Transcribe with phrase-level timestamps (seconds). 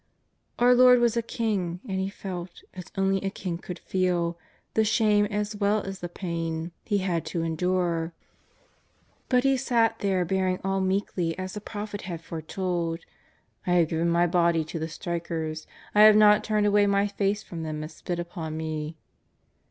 [0.57, 4.35] Our Lord was a king, and He felt, as only a king could feel,
[4.73, 8.11] the shame as well as the pain He had to endure.
[9.29, 13.01] But He sat there bearing all meekly as the prophet had foretold:^^
[13.67, 17.43] I have given my body to the strikers, I have not turned away my face
[17.43, 18.97] from them that spit upon me."